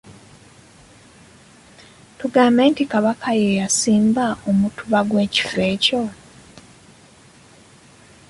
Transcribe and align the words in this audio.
Tugambe 2.17 2.61
nti 2.71 2.83
Kabaka 2.91 3.29
ye 3.41 3.49
yasimba 3.59 4.25
omutuba 4.49 4.99
gw'ekifo 5.09 5.59
ekyo. 5.73 6.01